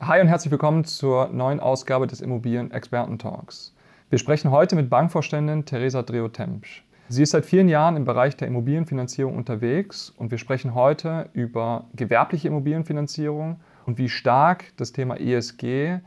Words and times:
Hi 0.00 0.20
und 0.20 0.26
herzlich 0.26 0.50
willkommen 0.50 0.84
zur 0.84 1.28
neuen 1.28 1.60
Ausgabe 1.60 2.08
des 2.08 2.20
Immobilien-Experten-Talks. 2.20 3.76
Wir 4.10 4.18
sprechen 4.18 4.50
heute 4.50 4.74
mit 4.74 4.90
Bankvorständin 4.90 5.66
Theresa 5.66 6.02
Dreo-Tempsch. 6.02 6.82
Sie 7.08 7.22
ist 7.22 7.30
seit 7.30 7.46
vielen 7.46 7.68
Jahren 7.68 7.94
im 7.94 8.04
Bereich 8.04 8.36
der 8.36 8.48
Immobilienfinanzierung 8.48 9.36
unterwegs 9.36 10.10
und 10.10 10.32
wir 10.32 10.38
sprechen 10.38 10.74
heute 10.74 11.30
über 11.32 11.84
gewerbliche 11.94 12.48
Immobilienfinanzierung 12.48 13.60
und 13.86 13.96
wie 13.96 14.08
stark 14.08 14.72
das 14.76 14.90
Thema 14.90 15.14
ESG 15.14 16.00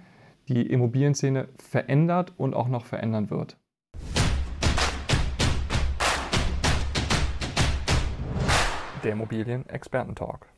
die 0.50 0.68
Immobilienszene 0.68 1.48
verändert 1.56 2.34
und 2.36 2.56
auch 2.56 2.68
noch 2.68 2.84
verändern 2.84 3.30
wird. 3.30 3.56
Der 9.06 9.14
Immobilien-Experten-Talk. 9.14 10.57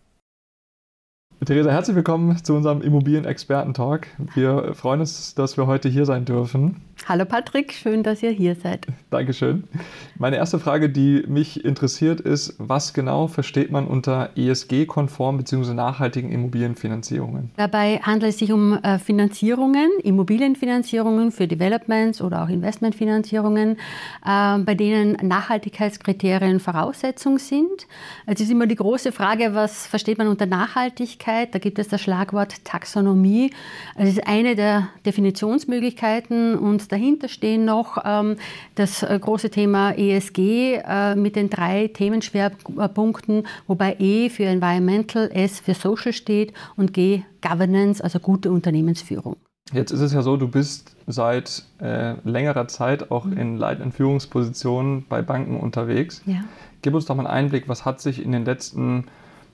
Theresa, 1.45 1.71
herzlich 1.71 1.95
willkommen 1.95 2.43
zu 2.43 2.53
unserem 2.53 2.81
Immobilien-Experten-Talk. 2.81 4.07
Wir 4.35 4.73
freuen 4.73 4.99
uns, 4.99 5.36
dass 5.36 5.55
wir 5.55 5.68
heute 5.68 5.87
hier 5.87 6.05
sein 6.05 6.25
dürfen. 6.25 6.81
Hallo 7.07 7.23
Patrick, 7.23 7.71
schön, 7.71 8.04
dass 8.04 8.21
ihr 8.21 8.31
hier 8.31 8.55
seid. 8.55 8.86
Dankeschön. 9.09 9.64
Meine 10.17 10.36
erste 10.36 10.59
Frage, 10.59 10.89
die 10.89 11.23
mich 11.29 11.64
interessiert, 11.64 12.19
ist, 12.19 12.55
was 12.57 12.93
genau 12.93 13.28
versteht 13.28 13.71
man 13.71 13.87
unter 13.87 14.31
ESG-konform 14.36 15.37
bzw. 15.37 15.73
nachhaltigen 15.73 16.29
Immobilienfinanzierungen? 16.29 17.51
Dabei 17.56 18.00
handelt 18.00 18.33
es 18.33 18.39
sich 18.39 18.51
um 18.51 18.73
äh, 18.73 19.00
Finanzierungen, 19.00 19.89
Immobilienfinanzierungen 20.03 21.31
für 21.31 21.47
Developments 21.47 22.21
oder 22.21 22.43
auch 22.43 22.50
Investmentfinanzierungen, 22.50 23.78
äh, 24.25 24.57
bei 24.59 24.75
denen 24.75 25.14
Nachhaltigkeitskriterien 25.25 26.59
Voraussetzung 26.59 27.39
sind. 27.39 27.87
Es 28.25 28.42
ist 28.42 28.51
immer 28.51 28.67
die 28.67 28.75
große 28.75 29.14
Frage, 29.14 29.56
was 29.56 29.87
versteht 29.87 30.17
man 30.17 30.28
unter 30.28 30.45
Nachhaltigkeit? 30.45 31.29
Da 31.51 31.60
gibt 31.60 31.79
es 31.79 31.88
das 31.88 32.02
Schlagwort 32.02 32.64
Taxonomie. 32.66 33.52
Es 33.95 34.09
ist 34.09 34.28
eine 34.28 34.56
der 34.56 34.89
Definitionsmöglichkeiten 35.06 36.58
und 36.58 36.92
dahinter 36.92 37.28
stehen 37.28 37.66
noch 37.66 37.98
ähm, 38.03 38.38
das 38.76 39.03
äh, 39.03 39.17
große 39.20 39.50
Thema 39.50 39.92
ESG 39.92 40.81
äh, 40.86 41.16
mit 41.16 41.36
den 41.36 41.50
drei 41.50 41.88
Themenschwerpunkten, 41.88 43.48
wobei 43.68 43.95
E 44.00 44.30
für 44.30 44.45
Environmental, 44.45 45.30
S 45.34 45.59
für 45.59 45.73
Social 45.73 46.14
steht 46.14 46.53
und 46.76 46.94
G 46.94 47.23
Governance, 47.42 48.03
also 48.03 48.20
gute 48.20 48.52
Unternehmensführung. 48.52 49.38
Jetzt 49.72 49.92
ist 49.92 50.02
es 50.02 50.14
ja 50.14 50.22
so, 50.22 50.36
du 50.36 50.48
bist 50.48 50.96
seit 51.06 51.64
äh, 51.80 52.16
längerer 52.23 52.68
Zeit 52.68 53.12
auch 53.12 53.25
mhm. 53.25 53.38
in 53.38 53.58
leitenden 53.58 53.92
Führungspositionen 53.92 55.06
bei 55.08 55.22
Banken 55.22 55.59
unterwegs. 55.59 56.22
Ja. 56.25 56.44
Gib 56.81 56.94
uns 56.94 57.06
doch 57.06 57.16
mal 57.16 57.28
einen 57.28 57.46
Einblick, 57.46 57.68
was 57.68 57.86
hat 57.86 58.02
sich 58.02 58.23
in 58.23 58.31
den 58.31 58.46
letzten, 58.46 59.06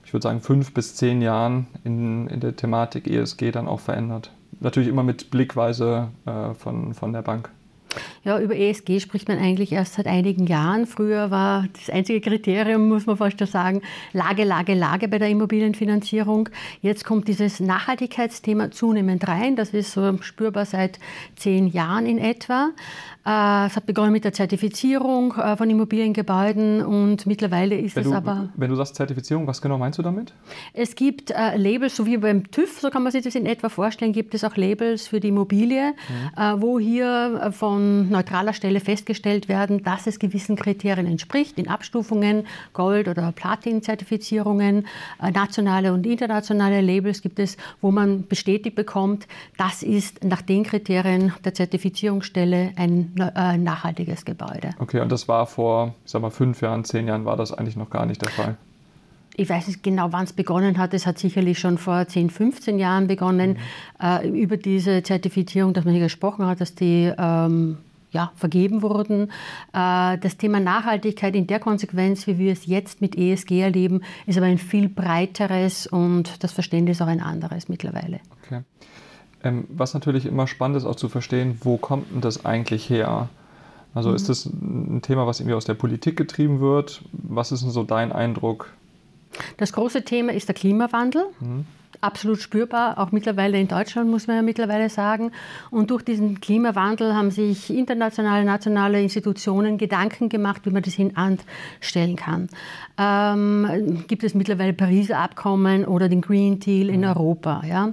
ich 0.06 0.14
würde 0.14 0.22
sagen, 0.22 0.40
fünf 0.40 0.72
bis 0.72 0.94
zehn 0.94 1.20
Jahren 1.20 1.66
in, 1.84 2.28
in 2.28 2.40
der 2.40 2.56
Thematik 2.56 3.06
ESG 3.06 3.50
dann 3.50 3.68
auch 3.68 3.80
verändert? 3.80 4.30
natürlich 4.60 4.88
immer 4.88 5.02
mit 5.02 5.30
Blickweise 5.30 6.08
äh, 6.24 6.54
von, 6.54 6.94
von 6.94 7.12
der 7.12 7.22
Bank. 7.22 7.50
Ja, 8.26 8.40
über 8.40 8.56
ESG 8.56 8.98
spricht 8.98 9.28
man 9.28 9.38
eigentlich 9.38 9.70
erst 9.70 9.94
seit 9.94 10.08
einigen 10.08 10.48
Jahren. 10.48 10.86
Früher 10.86 11.30
war 11.30 11.64
das 11.74 11.88
einzige 11.94 12.20
Kriterium, 12.20 12.88
muss 12.88 13.06
man 13.06 13.16
fast 13.16 13.38
schon 13.38 13.46
sagen, 13.46 13.82
Lage, 14.12 14.42
Lage, 14.42 14.74
Lage 14.74 15.06
bei 15.06 15.20
der 15.20 15.28
Immobilienfinanzierung. 15.28 16.48
Jetzt 16.82 17.04
kommt 17.04 17.28
dieses 17.28 17.60
Nachhaltigkeitsthema 17.60 18.72
zunehmend 18.72 19.28
rein. 19.28 19.54
Das 19.54 19.70
ist 19.70 19.92
so 19.92 20.20
spürbar 20.22 20.66
seit 20.66 20.98
zehn 21.36 21.68
Jahren 21.68 22.04
in 22.04 22.18
etwa. 22.18 22.70
Äh, 23.26 23.66
es 23.66 23.74
hat 23.74 23.86
begonnen 23.86 24.12
mit 24.12 24.24
der 24.24 24.32
Zertifizierung 24.32 25.34
äh, 25.36 25.56
von 25.56 25.68
Immobiliengebäuden 25.68 26.84
und 26.84 27.26
mittlerweile 27.26 27.76
ist 27.76 27.96
wenn 27.96 28.04
es 28.04 28.10
du, 28.10 28.16
aber. 28.16 28.50
Wenn 28.54 28.70
du 28.70 28.76
sagst 28.76 28.94
Zertifizierung, 28.94 29.48
was 29.48 29.60
genau 29.60 29.78
meinst 29.78 29.98
du 29.98 30.02
damit? 30.02 30.32
Es 30.72 30.94
gibt 30.94 31.32
äh, 31.32 31.56
Labels, 31.56 31.96
so 31.96 32.06
wie 32.06 32.18
beim 32.18 32.48
TÜV, 32.52 32.80
so 32.80 32.88
kann 32.88 33.02
man 33.02 33.10
sich 33.10 33.24
das 33.24 33.34
in 33.34 33.44
etwa 33.46 33.68
vorstellen, 33.68 34.12
gibt 34.12 34.34
es 34.34 34.44
auch 34.44 34.56
Labels 34.56 35.08
für 35.08 35.18
die 35.18 35.28
Immobilie, 35.28 35.92
mhm. 36.08 36.62
wo 36.62 36.78
hier 36.78 37.50
von 37.52 38.08
neutraler 38.16 38.52
Stelle 38.52 38.80
festgestellt 38.80 39.48
werden, 39.48 39.82
dass 39.82 40.06
es 40.06 40.18
gewissen 40.18 40.56
Kriterien 40.56 41.06
entspricht, 41.06 41.58
in 41.58 41.68
Abstufungen, 41.68 42.46
Gold- 42.72 43.08
oder 43.08 43.32
Platin-Zertifizierungen, 43.32 44.86
äh, 45.22 45.30
nationale 45.30 45.92
und 45.92 46.06
internationale 46.06 46.80
Labels 46.80 47.22
gibt 47.22 47.38
es, 47.38 47.56
wo 47.80 47.90
man 47.90 48.26
bestätigt 48.26 48.76
bekommt, 48.76 49.26
das 49.58 49.82
ist 49.82 50.24
nach 50.24 50.42
den 50.42 50.64
Kriterien 50.64 51.32
der 51.44 51.54
Zertifizierungsstelle 51.54 52.72
ein 52.76 53.12
ein 53.34 53.62
nachhaltiges 53.62 54.24
Gebäude. 54.24 54.70
Okay, 54.78 55.00
und 55.00 55.10
das 55.12 55.28
war 55.28 55.46
vor, 55.46 55.94
ich 56.04 56.10
sag 56.10 56.22
mal, 56.22 56.30
fünf 56.30 56.60
Jahren, 56.60 56.84
zehn 56.84 57.06
Jahren 57.08 57.24
war 57.24 57.36
das 57.36 57.52
eigentlich 57.52 57.76
noch 57.76 57.90
gar 57.90 58.06
nicht 58.06 58.22
der 58.22 58.30
Fall? 58.30 58.56
ich 59.36 59.48
weiß 59.48 59.66
nicht 59.66 59.82
genau, 59.82 60.12
wann 60.12 60.24
es 60.24 60.32
begonnen 60.32 60.78
hat. 60.78 60.94
Es 60.94 61.06
hat 61.06 61.18
sicherlich 61.18 61.58
schon 61.58 61.78
vor 61.78 62.06
10, 62.06 62.30
15 62.30 62.78
Jahren 62.78 63.06
begonnen, 63.06 63.50
mhm. 63.50 63.56
äh, 64.02 64.28
über 64.28 64.56
diese 64.56 65.02
Zertifizierung, 65.02 65.74
dass 65.74 65.84
man 65.84 65.92
hier 65.92 66.04
gesprochen 66.04 66.46
hat, 66.46 66.60
dass 66.60 66.74
die 66.74 67.12
ähm, 67.18 67.76
ja, 68.16 68.32
vergeben 68.34 68.80
wurden. 68.80 69.30
Äh, 69.74 70.18
das 70.18 70.38
Thema 70.38 70.58
Nachhaltigkeit 70.58 71.36
in 71.36 71.46
der 71.46 71.60
Konsequenz, 71.60 72.26
wie 72.26 72.38
wir 72.38 72.52
es 72.52 72.64
jetzt 72.64 73.02
mit 73.02 73.16
ESG 73.16 73.60
erleben, 73.60 74.00
ist 74.26 74.38
aber 74.38 74.46
ein 74.46 74.58
viel 74.58 74.88
breiteres 74.88 75.86
und 75.86 76.42
das 76.42 76.52
Verständnis 76.52 77.02
auch 77.02 77.06
ein 77.08 77.20
anderes 77.20 77.68
mittlerweile. 77.68 78.20
Okay. 78.42 78.62
Ähm, 79.44 79.66
was 79.68 79.92
natürlich 79.92 80.24
immer 80.24 80.46
spannend 80.46 80.78
ist, 80.78 80.86
auch 80.86 80.96
zu 80.96 81.10
verstehen, 81.10 81.58
wo 81.62 81.76
kommt 81.76 82.10
denn 82.10 82.22
das 82.22 82.46
eigentlich 82.46 82.88
her? 82.88 83.28
Also 83.94 84.10
mhm. 84.10 84.16
ist 84.16 84.30
das 84.30 84.46
ein 84.46 85.02
Thema, 85.02 85.26
was 85.26 85.40
irgendwie 85.40 85.54
aus 85.54 85.66
der 85.66 85.74
Politik 85.74 86.16
getrieben 86.16 86.60
wird? 86.60 87.02
Was 87.12 87.52
ist 87.52 87.62
denn 87.62 87.70
so 87.70 87.82
dein 87.82 88.12
Eindruck? 88.12 88.72
Das 89.56 89.72
große 89.72 90.02
Thema 90.02 90.32
ist 90.32 90.48
der 90.48 90.54
Klimawandel. 90.54 91.26
Mhm 91.40 91.66
absolut 92.00 92.40
spürbar, 92.40 92.98
auch 92.98 93.12
mittlerweile 93.12 93.58
in 93.58 93.68
Deutschland, 93.68 94.10
muss 94.10 94.26
man 94.26 94.36
ja 94.36 94.42
mittlerweile 94.42 94.88
sagen. 94.88 95.32
Und 95.70 95.90
durch 95.90 96.02
diesen 96.02 96.40
Klimawandel 96.40 97.14
haben 97.14 97.30
sich 97.30 97.70
internationale, 97.70 98.44
nationale 98.44 99.02
Institutionen 99.02 99.78
Gedanken 99.78 100.28
gemacht, 100.28 100.62
wie 100.64 100.70
man 100.70 100.82
das 100.82 100.94
hinanstellen 100.94 102.16
kann. 102.16 102.48
Ähm, 102.98 104.04
gibt 104.08 104.24
es 104.24 104.34
mittlerweile 104.34 104.72
Pariser 104.72 105.18
Abkommen 105.18 105.84
oder 105.84 106.08
den 106.08 106.20
Green 106.20 106.60
Deal 106.60 106.88
in 106.88 107.04
Europa. 107.04 107.62
Ja? 107.66 107.92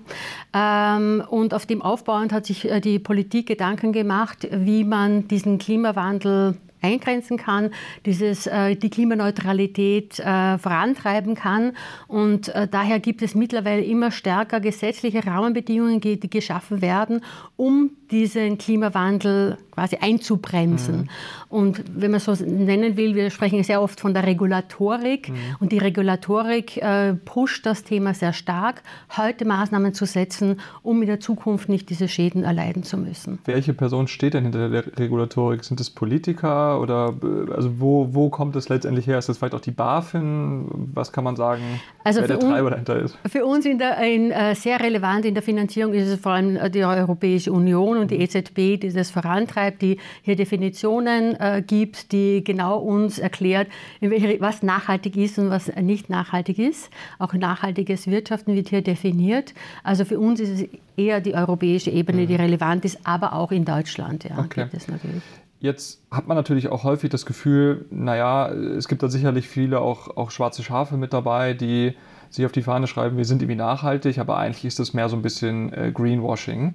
Ähm, 0.54 1.24
und 1.30 1.54
auf 1.54 1.66
dem 1.66 1.82
aufbauend 1.82 2.32
hat 2.32 2.46
sich 2.46 2.70
äh, 2.70 2.80
die 2.80 3.00
Politik 3.00 3.48
Gedanken 3.48 3.92
gemacht, 3.92 4.48
wie 4.52 4.84
man 4.84 5.28
diesen 5.28 5.58
Klimawandel 5.58 6.56
eingrenzen 6.84 7.38
kann, 7.38 7.72
dieses, 8.06 8.48
äh, 8.48 8.76
die 8.76 8.90
Klimaneutralität 8.90 10.20
äh, 10.20 10.58
vorantreiben 10.58 11.36
kann. 11.36 11.74
Und 12.08 12.50
äh, 12.50 12.68
daher 12.70 13.00
gibt 13.00 13.22
es 13.22 13.36
mittlerweile 13.36 13.84
immer 13.84 14.12
stärker 14.12 14.60
gesetzliche 14.60 15.26
Rahmenbedingungen, 15.26 16.02
die, 16.02 16.20
die 16.20 16.30
geschaffen 16.30 16.82
werden, 16.82 17.22
um 17.56 17.92
diesen 18.12 18.58
Klimawandel 18.60 19.58
quasi 19.72 19.98
einzubremsen. 20.00 20.98
Mhm. 20.98 21.10
Und 21.50 21.84
wenn 21.96 22.12
man 22.12 22.20
so 22.20 22.34
nennen 22.34 22.96
will, 22.96 23.16
wir 23.16 23.32
sprechen 23.32 23.64
sehr 23.64 23.82
oft 23.82 24.00
von 24.00 24.14
der 24.14 24.24
Regulatorik 24.26 25.30
mhm. 25.30 25.36
und 25.60 25.72
die 25.72 25.80
Regulatorik 25.80 26.78
äh, 26.78 27.14
pusht 27.14 27.66
das 27.66 27.84
Thema 27.84 28.14
sehr 28.14 28.34
stark, 28.34 28.84
heute 29.18 29.46
Maßnahmen 29.46 29.94
zu 29.96 30.06
setzen, 30.06 30.60
um 30.84 31.02
in 31.02 31.08
der 31.08 31.20
Zukunft 31.20 31.70
nicht 31.70 31.90
diese 31.90 32.08
Schäden 32.08 32.44
erleiden 32.44 32.84
zu 32.84 32.98
müssen. 32.98 33.40
Welche 33.46 33.74
Person 33.74 34.08
steht 34.08 34.36
denn 34.36 34.44
hinter 34.44 34.70
der 34.70 34.86
Regulatorik? 34.98 35.64
Sind 35.64 35.80
es 35.80 35.90
Politiker 35.90 36.73
oder 36.80 37.14
also 37.56 37.80
wo, 37.80 38.10
wo 38.12 38.30
kommt 38.30 38.56
es 38.56 38.70
letztendlich 38.70 39.08
her? 39.08 39.18
Ist 39.18 39.30
das 39.30 39.38
vielleicht 39.38 39.56
auch 39.56 39.62
die 39.62 39.72
BaFin? 39.72 40.66
Was 40.94 41.12
kann 41.12 41.24
man 41.24 41.36
sagen, 41.36 41.62
also 42.04 42.22
wer 42.22 42.28
der 42.28 42.40
Treiber 42.40 42.72
dahinter 42.72 42.98
ist? 43.00 43.18
Für 43.28 43.46
uns 43.46 43.66
in 43.66 43.78
der, 43.78 43.98
in, 44.00 44.32
äh, 44.32 44.56
sehr 44.56 44.80
relevant 44.80 45.26
in 45.26 45.34
der 45.34 45.44
Finanzierung 45.44 45.94
ist 45.94 46.08
es 46.08 46.20
vor 46.20 46.34
allem 46.34 46.72
die 46.72 46.84
Europäische 46.84 47.52
Union 47.52 47.98
und 47.98 48.12
die 48.12 48.20
EZB, 48.20 48.80
die 48.80 48.92
das 48.94 49.12
vorantreibt, 49.12 49.82
die 49.82 49.98
hier 50.22 50.36
Definitionen 50.36 51.40
äh, 51.40 51.64
gibt, 51.66 52.12
die 52.12 52.44
genau 52.44 52.78
uns 52.78 53.20
erklärt, 53.20 53.68
welche, 54.00 54.40
was 54.42 54.64
nachhaltig 54.64 55.18
ist 55.18 55.38
und 55.40 55.50
was 55.50 55.74
nicht 55.76 56.10
nachhaltig 56.10 56.60
ist. 56.60 56.90
Auch 57.20 57.34
nachhaltiges 57.34 58.08
Wirtschaften 58.08 58.56
wird 58.56 58.70
hier 58.70 58.82
definiert. 58.82 59.54
Also 59.84 60.06
für 60.06 60.20
uns 60.20 60.40
ist 60.40 60.50
es 60.50 60.70
eher 60.98 61.22
die 61.22 61.34
europäische 61.34 61.92
Ebene, 61.92 62.28
die 62.28 62.34
mhm. 62.34 62.42
relevant 62.42 62.86
ist, 62.86 63.00
aber 63.04 63.34
auch 63.34 63.52
in 63.52 63.66
Deutschland 63.66 64.24
ja, 64.24 64.38
okay. 64.38 64.62
gibt 64.62 64.74
es 64.74 64.88
natürlich. 64.88 65.24
Jetzt 65.64 66.02
hat 66.12 66.28
man 66.28 66.36
natürlich 66.36 66.68
auch 66.68 66.84
häufig 66.84 67.10
das 67.10 67.26
Gefühl, 67.26 67.86
naja, 67.90 68.50
es 68.50 68.90
gibt 68.90 69.02
da 69.02 69.08
sicherlich 69.08 69.48
viele 69.48 69.80
auch, 69.80 70.18
auch 70.18 70.30
schwarze 70.30 70.62
Schafe 70.62 70.98
mit 70.98 71.14
dabei, 71.14 71.54
die 71.54 71.94
sich 72.30 72.46
auf 72.46 72.52
die 72.52 72.64
Fahne 72.64 72.86
schreiben, 72.86 73.16
wir 73.16 73.24
sind 73.24 73.42
irgendwie 73.42 73.56
nachhaltig, 73.56 74.20
aber 74.20 74.36
eigentlich 74.36 74.66
ist 74.66 74.80
das 74.80 74.94
mehr 74.94 75.08
so 75.08 75.16
ein 75.16 75.22
bisschen 75.22 75.72
äh, 75.72 75.94
Greenwashing. 75.94 76.74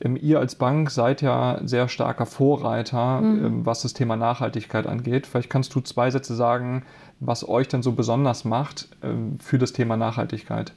Ähm, 0.00 0.16
ihr 0.16 0.38
als 0.38 0.54
Bank 0.54 0.90
seid 0.90 1.20
ja 1.20 1.60
sehr 1.62 1.88
starker 1.88 2.24
Vorreiter, 2.24 3.20
mhm. 3.20 3.44
Ähm, 3.44 3.66
was 3.66 3.82
das 3.82 3.92
Thema 3.92 4.16
Nachhaltigkeit 4.16 4.86
angeht. 4.86 5.26
Vielleicht 5.26 5.50
kannst 5.50 5.74
du 5.74 5.82
zwei 5.82 6.10
Sätze 6.10 6.34
sagen, 6.34 6.84
was 7.20 7.46
euch 7.46 7.68
denn 7.68 7.82
so 7.82 7.92
besonders 7.92 8.46
macht 8.46 8.88
ähm, 9.02 9.38
für 9.38 9.58
das 9.58 9.74
Thema 9.74 9.98
Nachhaltigkeit. 9.98 10.72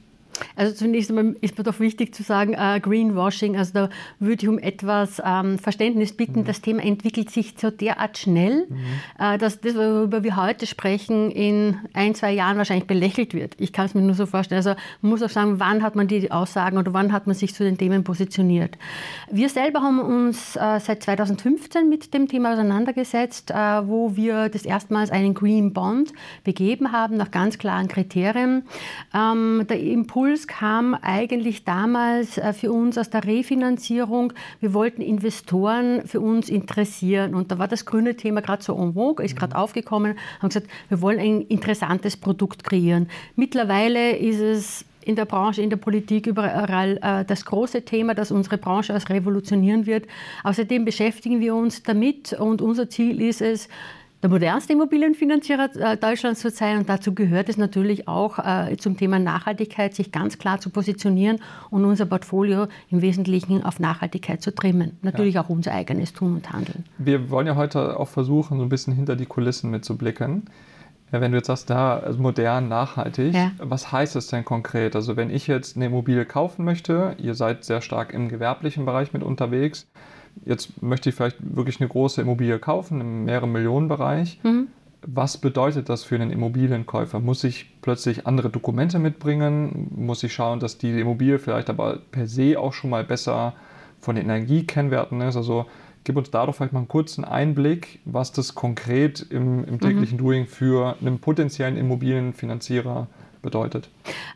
Also 0.56 0.74
zunächst 0.74 1.10
einmal 1.10 1.36
ist 1.40 1.56
mir 1.56 1.64
doch 1.64 1.80
wichtig 1.80 2.14
zu 2.14 2.22
sagen, 2.22 2.54
äh, 2.54 2.80
Greenwashing, 2.80 3.56
also 3.56 3.72
da 3.72 3.88
würde 4.18 4.42
ich 4.42 4.48
um 4.48 4.58
etwas 4.58 5.20
ähm, 5.24 5.58
Verständnis 5.58 6.12
bitten. 6.12 6.40
Mhm. 6.40 6.44
Das 6.44 6.60
Thema 6.60 6.82
entwickelt 6.82 7.30
sich 7.30 7.54
so 7.56 7.70
derart 7.70 8.18
schnell, 8.18 8.66
mhm. 8.68 8.76
äh, 9.18 9.38
dass 9.38 9.60
das, 9.60 9.74
worüber 9.74 10.22
wir 10.22 10.36
heute 10.36 10.66
sprechen, 10.66 11.30
in 11.30 11.76
ein, 11.92 12.14
zwei 12.14 12.32
Jahren 12.32 12.58
wahrscheinlich 12.58 12.86
belächelt 12.86 13.34
wird. 13.34 13.54
Ich 13.58 13.72
kann 13.72 13.86
es 13.86 13.94
mir 13.94 14.02
nur 14.02 14.14
so 14.14 14.26
vorstellen. 14.26 14.58
Also 14.58 14.74
man 15.00 15.10
muss 15.10 15.22
auch 15.22 15.30
sagen, 15.30 15.58
wann 15.58 15.82
hat 15.82 15.96
man 15.96 16.08
die 16.08 16.30
Aussagen 16.30 16.78
oder 16.78 16.92
wann 16.92 17.12
hat 17.12 17.26
man 17.26 17.34
sich 17.34 17.54
zu 17.54 17.64
den 17.64 17.78
Themen 17.78 18.04
positioniert. 18.04 18.76
Wir 19.30 19.48
selber 19.48 19.80
haben 19.80 20.00
uns 20.00 20.56
äh, 20.56 20.80
seit 20.80 21.02
2015 21.02 21.88
mit 21.88 22.12
dem 22.14 22.28
Thema 22.28 22.52
auseinandergesetzt, 22.52 23.50
äh, 23.50 23.54
wo 23.54 24.16
wir 24.16 24.48
das 24.48 24.64
erstmals 24.64 25.10
einen 25.10 25.34
Green 25.34 25.72
Bond 25.72 26.12
begeben 26.44 26.92
haben, 26.92 27.16
nach 27.16 27.30
ganz 27.30 27.58
klaren 27.58 27.88
Kriterien. 27.88 28.64
Ähm, 29.14 29.66
der 29.68 29.80
Impuls 29.80 30.41
kam 30.46 30.94
eigentlich 30.94 31.64
damals 31.64 32.38
äh, 32.38 32.52
für 32.52 32.72
uns 32.72 32.98
aus 32.98 33.10
der 33.10 33.24
Refinanzierung. 33.24 34.32
Wir 34.60 34.74
wollten 34.74 35.02
Investoren 35.02 36.06
für 36.06 36.20
uns 36.20 36.48
interessieren 36.48 37.34
und 37.34 37.50
da 37.50 37.58
war 37.58 37.68
das 37.68 37.84
grüne 37.84 38.16
Thema 38.16 38.40
gerade 38.42 38.62
so 38.62 38.76
en 38.76 38.94
vogue, 38.94 39.24
ist 39.24 39.36
gerade 39.36 39.56
aufgekommen, 39.56 40.16
haben 40.40 40.48
gesagt, 40.48 40.68
wir 40.88 41.00
wollen 41.00 41.18
ein 41.18 41.42
interessantes 41.42 42.16
Produkt 42.16 42.64
kreieren. 42.64 43.08
Mittlerweile 43.36 44.16
ist 44.16 44.40
es 44.40 44.84
in 45.04 45.16
der 45.16 45.24
Branche, 45.24 45.62
in 45.62 45.70
der 45.70 45.76
Politik 45.76 46.26
überall 46.26 46.98
äh, 47.02 47.24
das 47.24 47.44
große 47.44 47.84
Thema, 47.84 48.14
das 48.14 48.30
unsere 48.30 48.58
Branche 48.58 48.94
als 48.94 49.08
revolutionieren 49.10 49.86
wird. 49.86 50.06
Außerdem 50.44 50.84
beschäftigen 50.84 51.40
wir 51.40 51.54
uns 51.54 51.82
damit 51.82 52.32
und 52.32 52.62
unser 52.62 52.88
Ziel 52.88 53.20
ist 53.20 53.42
es, 53.42 53.68
der 54.22 54.30
modernste 54.30 54.72
Immobilienfinanzierer 54.72 55.68
äh, 55.76 55.96
Deutschlands 55.96 56.40
zu 56.40 56.50
sein. 56.50 56.78
Und 56.78 56.88
dazu 56.88 57.14
gehört 57.14 57.48
es 57.48 57.56
natürlich 57.56 58.06
auch 58.06 58.38
äh, 58.38 58.76
zum 58.76 58.96
Thema 58.96 59.18
Nachhaltigkeit, 59.18 59.94
sich 59.94 60.12
ganz 60.12 60.38
klar 60.38 60.60
zu 60.60 60.70
positionieren 60.70 61.38
und 61.70 61.84
unser 61.84 62.06
Portfolio 62.06 62.68
im 62.90 63.02
Wesentlichen 63.02 63.64
auf 63.64 63.80
Nachhaltigkeit 63.80 64.40
zu 64.40 64.54
trimmen. 64.54 64.98
Natürlich 65.02 65.34
ja. 65.34 65.44
auch 65.44 65.48
unser 65.48 65.72
eigenes 65.72 66.12
Tun 66.12 66.34
und 66.34 66.52
Handeln. 66.52 66.84
Wir 66.98 67.30
wollen 67.30 67.46
ja 67.46 67.56
heute 67.56 67.98
auch 67.98 68.08
versuchen, 68.08 68.58
so 68.58 68.62
ein 68.62 68.68
bisschen 68.68 68.94
hinter 68.94 69.16
die 69.16 69.26
Kulissen 69.26 69.70
mitzublicken. 69.70 70.44
Ja, 71.10 71.20
wenn 71.20 71.32
du 71.32 71.38
jetzt 71.38 71.48
sagst, 71.48 71.68
da 71.68 71.98
also 71.98 72.18
modern, 72.22 72.68
nachhaltig, 72.68 73.34
ja. 73.34 73.50
was 73.58 73.92
heißt 73.92 74.16
das 74.16 74.28
denn 74.28 74.46
konkret? 74.46 74.96
Also 74.96 75.16
wenn 75.16 75.28
ich 75.28 75.46
jetzt 75.46 75.76
eine 75.76 75.86
Immobilie 75.86 76.24
kaufen 76.24 76.64
möchte, 76.64 77.16
ihr 77.18 77.34
seid 77.34 77.64
sehr 77.64 77.82
stark 77.82 78.14
im 78.14 78.30
gewerblichen 78.30 78.86
Bereich 78.86 79.12
mit 79.12 79.22
unterwegs, 79.22 79.90
jetzt 80.44 80.82
möchte 80.82 81.08
ich 81.08 81.14
vielleicht 81.14 81.36
wirklich 81.40 81.80
eine 81.80 81.88
große 81.88 82.20
Immobilie 82.20 82.58
kaufen, 82.58 83.00
im 83.00 83.24
mehreren 83.24 83.52
Millionen 83.52 83.88
Bereich. 83.88 84.40
Mhm. 84.42 84.68
Was 85.04 85.38
bedeutet 85.38 85.88
das 85.88 86.04
für 86.04 86.14
einen 86.14 86.30
Immobilienkäufer? 86.30 87.18
Muss 87.18 87.42
ich 87.42 87.70
plötzlich 87.82 88.26
andere 88.26 88.50
Dokumente 88.50 89.00
mitbringen? 89.00 89.88
Muss 89.96 90.22
ich 90.22 90.32
schauen, 90.32 90.60
dass 90.60 90.78
die 90.78 91.00
Immobilie 91.00 91.40
vielleicht 91.40 91.70
aber 91.70 91.98
per 92.12 92.28
se 92.28 92.58
auch 92.58 92.72
schon 92.72 92.90
mal 92.90 93.02
besser 93.02 93.54
von 94.00 94.14
den 94.14 94.26
Energiekennwerten 94.26 95.20
ist? 95.20 95.36
Also 95.36 95.66
Gib 96.04 96.16
uns 96.16 96.30
da 96.30 96.46
doch 96.46 96.54
vielleicht 96.54 96.72
mal 96.72 96.80
einen 96.80 96.88
kurzen 96.88 97.24
Einblick, 97.24 98.00
was 98.04 98.32
das 98.32 98.54
konkret 98.54 99.24
im, 99.30 99.64
im 99.64 99.78
täglichen 99.78 100.16
mhm. 100.16 100.22
Doing 100.22 100.46
für 100.46 100.96
einen 101.00 101.20
potenziellen 101.20 101.76
Immobilienfinanzierer 101.76 103.06
bedeutet? 103.42 103.88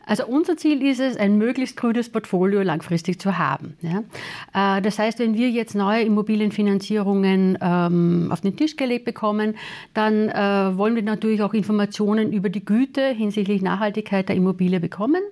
Also 0.05 0.27
unser 0.27 0.57
Ziel 0.57 0.83
ist 0.83 1.01
es, 1.01 1.17
ein 1.17 1.39
möglichst 1.39 1.77
grünes 1.77 2.11
Portfolio 2.11 2.63
langfristig 2.63 3.21
zu 3.21 3.39
haben. 3.39 3.77
Ja? 3.81 4.79
Äh, 4.79 4.83
das 4.83 4.99
heißt, 4.99 5.19
wenn 5.19 5.35
wir 5.35 5.49
jetzt 5.51 5.75
neue 5.75 6.03
Immobilienfinanzierungen 6.03 7.59
ähm, 7.61 8.29
auf 8.31 8.41
den 8.41 8.57
Tisch 8.57 8.77
gelegt 8.77 9.05
bekommen, 9.05 9.55
dann 9.95 10.29
äh, 10.29 10.77
wollen 10.77 10.95
wir 10.95 11.03
natürlich 11.03 11.43
auch 11.43 11.55
Informationen 11.55 12.33
über 12.33 12.49
die 12.49 12.65
Güte 12.65 13.09
hinsichtlich 13.09 13.63
Nachhaltigkeit 13.63 14.29
der 14.29 14.37
Immobilie 14.37 14.81
bekommen. 14.81 15.23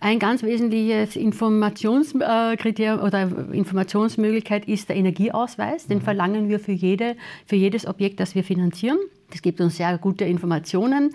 Ein 0.00 0.18
ganz 0.18 0.42
wesentliches 0.42 1.16
Informationskriterium 1.16 3.00
oder 3.00 3.28
Informationsmöglichkeit 3.52 4.66
ist 4.66 4.88
der 4.88 4.96
Energieausweis. 4.96 5.86
Den 5.86 5.98
mhm. 5.98 6.02
verlangen 6.02 6.48
wir 6.48 6.60
für, 6.60 6.72
jede, 6.72 7.16
für 7.44 7.56
jedes 7.56 7.86
Objekt, 7.86 8.20
das 8.20 8.34
wir 8.34 8.44
finanzieren. 8.44 8.98
Das 9.30 9.42
gibt 9.42 9.60
uns 9.60 9.76
sehr 9.76 9.98
gute 9.98 10.24
Informationen. 10.24 11.12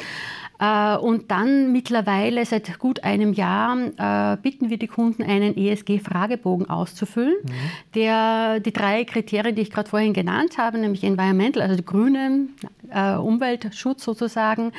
Äh, 0.61 0.95
und 0.97 1.31
dann 1.31 1.71
mittlerweile 1.71 2.45
seit 2.45 2.77
gut 2.77 3.03
einem 3.03 3.33
Jahr 3.33 3.75
äh, 3.97 4.37
bitten 4.37 4.69
wir 4.69 4.77
die 4.77 4.87
Kunden, 4.87 5.23
einen 5.23 5.57
ESG-Fragebogen 5.57 6.69
auszufüllen, 6.69 7.33
mhm. 7.43 7.49
der 7.95 8.59
die 8.59 8.71
drei 8.71 9.03
Kriterien, 9.03 9.55
die 9.55 9.63
ich 9.63 9.71
gerade 9.71 9.89
vorhin 9.89 10.13
genannt 10.13 10.59
habe, 10.59 10.77
nämlich 10.77 11.03
Environmental, 11.03 11.63
also 11.63 11.75
die 11.75 11.85
grüne 11.85 12.47
äh, 12.91 13.15
Umweltschutz 13.15 14.03
sozusagen, 14.03 14.71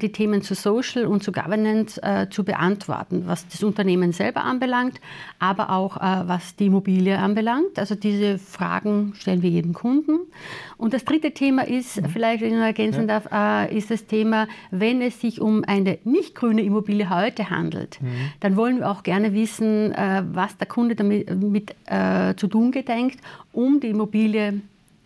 die 0.00 0.12
Themen 0.12 0.42
zu 0.42 0.54
Social 0.54 1.06
und 1.06 1.22
zu 1.22 1.32
Governance 1.32 2.00
zu 2.30 2.44
beantworten, 2.44 3.24
was 3.26 3.46
das 3.48 3.62
Unternehmen 3.62 4.12
selber 4.12 4.44
anbelangt, 4.44 5.00
aber 5.38 5.70
auch 5.70 5.96
was 5.96 6.56
die 6.56 6.66
Immobilie 6.66 7.18
anbelangt. 7.18 7.78
Also 7.78 7.94
diese 7.94 8.38
Fragen 8.38 9.14
stellen 9.16 9.42
wir 9.42 9.50
jedem 9.50 9.72
Kunden. 9.72 10.20
Und 10.76 10.94
das 10.94 11.04
dritte 11.04 11.32
Thema 11.32 11.66
ist, 11.66 12.00
mhm. 12.00 12.08
vielleicht, 12.08 12.42
wenn 12.42 12.50
ich 12.50 12.56
noch 12.56 12.64
ergänzen 12.64 13.08
ja. 13.08 13.20
darf, 13.20 13.70
ist 13.72 13.90
das 13.90 14.06
Thema, 14.06 14.46
wenn 14.70 15.00
es 15.00 15.20
sich 15.20 15.40
um 15.40 15.64
eine 15.66 15.98
nicht 16.04 16.34
grüne 16.34 16.62
Immobilie 16.62 17.08
heute 17.08 17.50
handelt, 17.50 18.00
mhm. 18.00 18.08
dann 18.40 18.56
wollen 18.56 18.78
wir 18.78 18.90
auch 18.90 19.02
gerne 19.02 19.32
wissen, 19.32 19.92
äh, 19.92 20.22
was 20.32 20.56
der 20.56 20.66
Kunde 20.66 20.94
damit 20.94 21.34
mit, 21.40 21.74
äh, 21.86 22.34
zu 22.36 22.48
tun 22.48 22.72
gedenkt, 22.72 23.18
um 23.52 23.80
die 23.80 23.88
Immobilie 23.88 24.60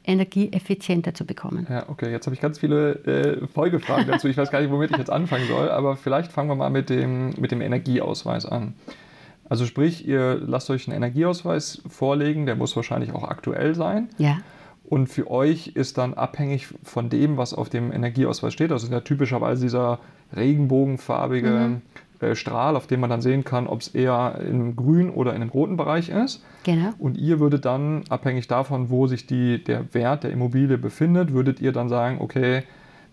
energieeffizienter 0.06 1.14
zu 1.14 1.26
bekommen. 1.26 1.66
Ja, 1.68 1.88
okay, 1.88 2.10
jetzt 2.10 2.26
habe 2.26 2.34
ich 2.34 2.40
ganz 2.40 2.58
viele 2.58 2.92
äh, 3.04 3.46
Folgefragen 3.48 4.06
dazu. 4.06 4.28
Ich 4.28 4.36
weiß 4.36 4.50
gar 4.50 4.60
nicht, 4.60 4.70
womit 4.70 4.92
ich 4.92 4.96
jetzt 4.98 5.10
anfangen 5.10 5.46
soll, 5.48 5.68
aber 5.70 5.96
vielleicht 5.96 6.32
fangen 6.32 6.48
wir 6.48 6.54
mal 6.54 6.70
mit 6.70 6.90
dem, 6.90 7.34
mit 7.38 7.50
dem 7.50 7.60
Energieausweis 7.60 8.46
an. 8.46 8.74
Also 9.48 9.64
sprich, 9.66 10.06
ihr 10.06 10.36
lasst 10.36 10.70
euch 10.70 10.88
einen 10.88 10.96
Energieausweis 10.96 11.82
vorlegen, 11.88 12.46
der 12.46 12.56
muss 12.56 12.74
wahrscheinlich 12.74 13.12
auch 13.12 13.24
aktuell 13.24 13.74
sein. 13.74 14.08
Ja. 14.18 14.38
Und 14.88 15.08
für 15.08 15.30
euch 15.30 15.68
ist 15.68 15.98
dann 15.98 16.14
abhängig 16.14 16.68
von 16.84 17.10
dem, 17.10 17.36
was 17.36 17.54
auf 17.54 17.68
dem 17.68 17.92
Energieausweis 17.92 18.52
steht, 18.52 18.70
also 18.70 18.86
ja 18.92 19.00
typischerweise 19.00 19.62
dieser 19.62 19.98
regenbogenfarbige 20.34 21.50
mhm. 21.50 21.82
Äh, 22.20 22.34
Strahl, 22.34 22.76
auf 22.76 22.86
dem 22.86 23.00
man 23.00 23.10
dann 23.10 23.20
sehen 23.20 23.44
kann, 23.44 23.66
ob 23.66 23.80
es 23.80 23.88
eher 23.88 24.40
im 24.46 24.76
grünen 24.76 25.10
oder 25.10 25.34
in 25.34 25.40
dem 25.40 25.50
roten 25.50 25.76
Bereich 25.76 26.08
ist. 26.08 26.42
Genau. 26.64 26.90
Und 26.98 27.16
ihr 27.18 27.40
würdet 27.40 27.64
dann, 27.64 28.04
abhängig 28.08 28.48
davon, 28.48 28.90
wo 28.90 29.06
sich 29.06 29.26
die, 29.26 29.62
der 29.62 29.92
Wert 29.94 30.24
der 30.24 30.30
Immobilie 30.30 30.78
befindet, 30.78 31.32
würdet 31.32 31.60
ihr 31.60 31.72
dann 31.72 31.88
sagen, 31.88 32.18
okay, 32.20 32.62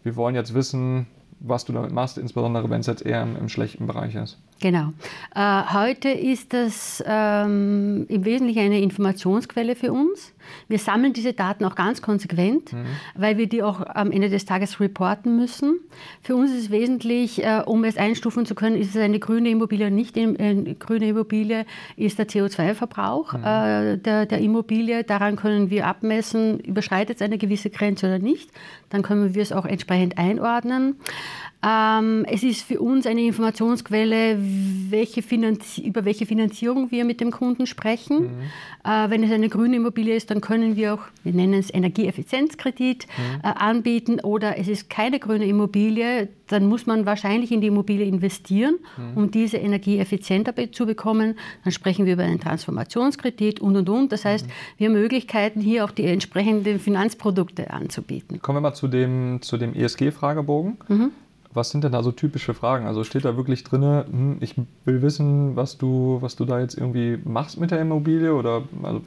wir 0.03 0.15
wollen 0.15 0.35
jetzt 0.35 0.53
wissen, 0.53 1.07
was 1.39 1.65
du 1.65 1.73
damit 1.73 1.91
machst, 1.91 2.17
insbesondere 2.17 2.69
wenn 2.69 2.81
es 2.81 2.87
jetzt 2.87 3.05
eher 3.05 3.21
im, 3.21 3.35
im 3.35 3.49
schlechten 3.49 3.87
Bereich 3.87 4.15
ist. 4.15 4.39
Genau. 4.63 4.93
Äh, 5.35 5.73
heute 5.73 6.07
ist 6.07 6.53
das 6.53 7.03
ähm, 7.05 8.05
im 8.07 8.23
Wesentlichen 8.23 8.59
eine 8.59 8.79
Informationsquelle 8.79 9.75
für 9.75 9.91
uns. 9.91 10.33
Wir 10.69 10.79
sammeln 10.79 11.11
diese 11.11 11.33
Daten 11.33 11.65
auch 11.65 11.75
ganz 11.75 12.01
konsequent, 12.01 12.71
mhm. 12.71 12.85
weil 13.13 13.37
wir 13.37 13.47
die 13.47 13.61
auch 13.61 13.81
am 13.85 14.09
Ende 14.09 14.29
des 14.29 14.45
Tages 14.45 14.79
reporten 14.79 15.35
müssen. 15.35 15.79
Für 16.21 16.37
uns 16.37 16.51
ist 16.51 16.61
es 16.61 16.71
wesentlich, 16.71 17.43
äh, 17.43 17.61
um 17.65 17.83
es 17.83 17.97
einstufen 17.97 18.45
zu 18.45 18.55
können, 18.55 18.77
ist 18.77 18.95
es 18.95 19.01
eine 19.01 19.19
grüne 19.19 19.49
Immobilie 19.49 19.87
oder 19.87 19.95
nicht 19.95 20.17
eine 20.17 20.75
grüne 20.75 21.09
Immobilie, 21.09 21.65
ist 21.97 22.17
der 22.17 22.29
CO2-Verbrauch 22.29 23.33
mhm. 23.33 23.43
äh, 23.43 23.97
der, 23.97 24.25
der 24.25 24.39
Immobilie. 24.39 25.03
Daran 25.03 25.35
können 25.35 25.71
wir 25.71 25.87
abmessen, 25.87 26.61
überschreitet 26.61 27.17
es 27.17 27.21
eine 27.21 27.37
gewisse 27.37 27.69
Grenze 27.69 28.05
oder 28.05 28.19
nicht. 28.19 28.49
Dann 28.89 29.01
können 29.01 29.35
wir 29.35 29.41
es 29.41 29.51
auch 29.51 29.65
entsprechend 29.65 30.17
einordnen. 30.17 30.95
Ähm, 31.65 32.25
es 32.29 32.43
ist 32.43 32.61
für 32.61 32.81
uns 32.81 33.07
eine 33.07 33.21
Informationsquelle, 33.21 34.37
welche 34.89 35.21
über 35.83 36.05
welche 36.05 36.25
Finanzierung 36.25 36.91
wir 36.91 37.05
mit 37.05 37.21
dem 37.21 37.31
Kunden 37.31 37.65
sprechen. 37.65 38.23
Mhm. 38.23 38.29
Äh, 38.83 39.09
wenn 39.09 39.23
es 39.23 39.31
eine 39.31 39.49
grüne 39.49 39.77
Immobilie 39.77 40.15
ist, 40.15 40.29
dann 40.29 40.41
können 40.41 40.75
wir 40.75 40.93
auch, 40.93 41.01
wir 41.23 41.33
nennen 41.33 41.53
es 41.53 41.73
Energieeffizienzkredit, 41.73 43.07
mhm. 43.07 43.39
äh, 43.43 43.47
anbieten. 43.47 44.19
Oder 44.19 44.57
es 44.57 44.67
ist 44.67 44.89
keine 44.89 45.19
grüne 45.19 45.45
Immobilie, 45.45 46.29
dann 46.47 46.67
muss 46.67 46.85
man 46.85 47.05
wahrscheinlich 47.05 47.51
in 47.51 47.61
die 47.61 47.67
Immobilie 47.67 48.05
investieren, 48.05 48.75
mhm. 48.97 49.17
um 49.17 49.31
diese 49.31 49.57
Energie 49.57 49.97
effizienter 49.97 50.53
zu 50.71 50.85
bekommen. 50.85 51.35
Dann 51.63 51.71
sprechen 51.71 52.05
wir 52.05 52.13
über 52.13 52.23
einen 52.23 52.39
Transformationskredit 52.39 53.59
und 53.59 53.75
und 53.75 53.89
und. 53.89 54.11
Das 54.11 54.25
heißt, 54.25 54.45
mhm. 54.45 54.51
wir 54.77 54.87
haben 54.87 54.93
Möglichkeiten, 54.93 55.61
hier 55.61 55.85
auch 55.85 55.91
die 55.91 56.05
entsprechenden 56.05 56.79
Finanzprodukte 56.79 57.71
anzubieten. 57.71 58.41
Kommen 58.41 58.57
wir 58.57 58.61
mal 58.61 58.73
zu 58.73 58.87
dem, 58.87 59.39
zu 59.41 59.57
dem 59.57 59.73
ESG-Fragebogen. 59.73 60.77
Was 61.53 61.69
sind 61.69 61.83
denn 61.83 61.91
da 61.91 62.03
so 62.03 62.11
typische 62.11 62.53
Fragen? 62.53 62.85
Also 62.85 63.03
steht 63.03 63.25
da 63.25 63.37
wirklich 63.37 63.63
drin, 63.63 63.81
hm, 63.81 64.37
ich 64.39 64.55
will 64.85 65.01
wissen, 65.01 65.55
was 65.55 65.77
du, 65.77 66.17
was 66.21 66.35
du 66.35 66.45
da 66.45 66.59
jetzt 66.59 66.77
irgendwie 66.77 67.19
machst 67.23 67.59
mit 67.59 67.71
der 67.71 67.79
Immobilie 67.79 68.33
oder 68.33 68.63
also, 68.81 69.01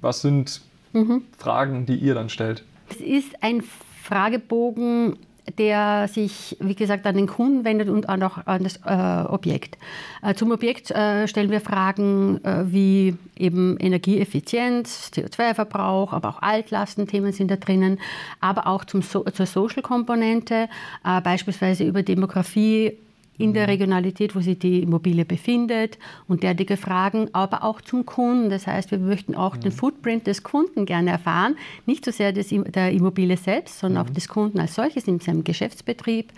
was 0.00 0.20
sind 0.20 0.60
mhm. 0.92 1.22
Fragen, 1.36 1.86
die 1.86 1.96
ihr 1.96 2.14
dann 2.14 2.28
stellt? 2.28 2.64
Es 2.88 2.96
ist 2.96 3.42
ein 3.42 3.62
Fragebogen 4.02 5.16
der 5.58 6.08
sich, 6.08 6.56
wie 6.60 6.74
gesagt, 6.74 7.06
an 7.06 7.16
den 7.16 7.26
Kunden 7.26 7.64
wendet 7.64 7.88
und 7.88 8.08
auch 8.08 8.46
an 8.46 8.62
das 8.62 8.76
äh, 8.86 9.28
Objekt. 9.28 9.76
Äh, 10.22 10.34
zum 10.34 10.52
Objekt 10.52 10.90
äh, 10.90 11.26
stellen 11.26 11.50
wir 11.50 11.60
Fragen 11.60 12.42
äh, 12.44 12.64
wie 12.66 13.16
eben 13.36 13.76
Energieeffizienz, 13.78 15.10
CO2-Verbrauch, 15.14 16.12
aber 16.12 16.28
auch 16.28 16.42
Altlastenthemen 16.42 17.32
sind 17.32 17.50
da 17.50 17.56
drinnen, 17.56 17.98
aber 18.40 18.66
auch 18.66 18.84
zum 18.84 19.02
so 19.02 19.24
zur 19.24 19.46
Social-Komponente, 19.46 20.68
äh, 21.04 21.20
beispielsweise 21.20 21.84
über 21.84 22.02
Demografie, 22.02 22.96
in 23.38 23.54
der 23.54 23.66
Regionalität, 23.66 24.36
wo 24.36 24.40
sich 24.40 24.58
die 24.58 24.82
Immobilie 24.82 25.24
befindet 25.24 25.98
und 26.28 26.42
derartige 26.42 26.76
Fragen, 26.76 27.28
aber 27.32 27.64
auch 27.64 27.80
zum 27.80 28.04
Kunden. 28.04 28.50
Das 28.50 28.66
heißt, 28.66 28.90
wir 28.90 28.98
möchten 28.98 29.34
auch 29.34 29.56
den 29.56 29.72
Footprint 29.72 30.26
des 30.26 30.42
Kunden 30.42 30.84
gerne 30.84 31.10
erfahren, 31.10 31.56
nicht 31.86 32.04
so 32.04 32.10
sehr 32.10 32.32
des, 32.32 32.48
der 32.50 32.92
Immobilie 32.92 33.36
selbst, 33.36 33.78
sondern 33.78 34.06
auch 34.06 34.10
des 34.10 34.28
Kunden 34.28 34.60
als 34.60 34.74
solches 34.74 35.08
in 35.08 35.18
seinem 35.18 35.44
Geschäftsbetrieb. 35.44 36.32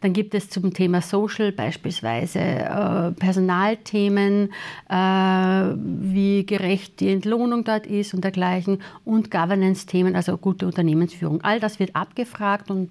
Dann 0.00 0.12
gibt 0.12 0.34
es 0.34 0.50
zum 0.50 0.74
Thema 0.74 1.02
Social 1.02 1.52
beispielsweise 1.52 2.40
äh, 2.40 3.12
Personalthemen, 3.12 4.50
äh, 4.88 4.94
wie 4.94 6.44
gerecht 6.46 7.00
die 7.00 7.10
Entlohnung 7.10 7.64
dort 7.64 7.86
ist 7.86 8.12
und 8.12 8.24
dergleichen 8.24 8.82
und 9.04 9.30
Governance-Themen, 9.30 10.16
also 10.16 10.36
gute 10.36 10.66
Unternehmensführung. 10.66 11.40
All 11.42 11.60
das 11.60 11.78
wird 11.78 11.94
abgefragt 11.94 12.70
und 12.70 12.90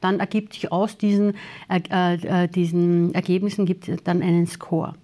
dann 0.00 0.20
ergibt 0.20 0.54
sich 0.54 0.72
aus 0.72 0.96
diesen, 0.96 1.34
äh, 1.68 2.14
äh, 2.14 2.48
diesen 2.48 3.14
Ergebnissen 3.14 3.66
gibt 3.66 3.88
dann 4.04 4.22
einen 4.22 4.46
Score. 4.46 4.94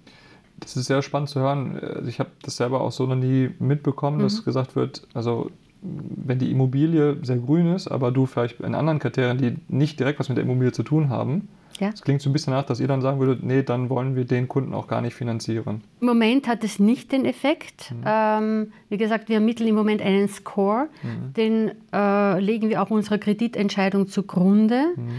Das 0.61 0.77
ist 0.77 0.87
sehr 0.87 1.03
spannend 1.03 1.29
zu 1.29 1.41
hören. 1.41 1.79
Also 1.79 2.09
ich 2.09 2.19
habe 2.19 2.31
das 2.43 2.57
selber 2.57 2.81
auch 2.81 2.93
so 2.93 3.07
noch 3.07 3.17
nie 3.17 3.51
mitbekommen, 3.59 4.19
mhm. 4.19 4.23
dass 4.23 4.45
gesagt 4.45 4.75
wird, 4.75 5.07
also 5.13 5.51
wenn 5.83 6.39
die 6.39 6.51
Immobilie 6.51 7.19
sehr 7.23 7.37
grün 7.37 7.75
ist, 7.75 7.89
aber 7.89 8.11
du 8.11 8.27
vielleicht 8.27 8.61
in 8.61 8.75
anderen 8.75 8.99
Kriterien, 8.99 9.39
die 9.39 9.57
nicht 9.69 10.01
direkt 10.01 10.19
was 10.19 10.29
mit 10.29 10.39
der 10.39 10.45
Immobilie 10.45 10.73
zu 10.73 10.83
tun 10.83 11.11
haben, 11.11 11.49
ja. 11.81 11.91
Das 11.91 12.03
klingt 12.03 12.21
so 12.21 12.31
ein 12.31 12.33
bisschen 12.33 12.53
nach, 12.53 12.65
dass 12.65 12.81
ihr 12.81 12.89
dann 12.89 13.01
sagen 13.01 13.19
würdet, 13.21 13.43
nee, 13.43 13.63
dann 13.63 13.91
wollen 13.91 14.17
wir 14.17 14.25
den 14.25 14.49
Kunden 14.49 14.75
auch 14.75 14.89
gar 14.89 15.01
nicht 15.01 15.15
finanzieren. 15.15 15.83
Im 16.01 16.07
Moment 16.07 16.49
hat 16.49 16.65
es 16.65 16.79
nicht 16.79 17.13
den 17.13 17.25
Effekt. 17.25 17.93
Mhm. 17.93 18.05
Ähm, 18.07 18.73
wie 18.89 18.97
gesagt, 18.97 19.29
wir 19.29 19.37
ermitteln 19.37 19.69
im 19.69 19.75
Moment 19.75 20.03
einen 20.03 20.29
Score, 20.29 20.89
mhm. 21.03 21.33
den 21.35 21.73
äh, 21.93 22.41
legen 22.41 22.69
wir 22.69 22.83
auch 22.83 22.91
unserer 22.91 23.19
Kreditentscheidung 23.19 24.09
zugrunde. 24.09 24.83
Mhm. 24.97 25.11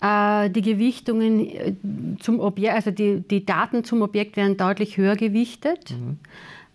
Äh, 0.00 0.50
die 0.50 0.62
Gewichtungen 0.62 1.40
äh, 1.40 1.74
zum 2.20 2.40
Objekt, 2.40 2.74
also 2.74 2.90
die, 2.90 3.20
die 3.20 3.46
Daten 3.46 3.84
zum 3.84 4.02
Objekt 4.02 4.36
werden 4.36 4.56
deutlich 4.56 4.96
höher 4.96 5.16
gewichtet. 5.16 5.94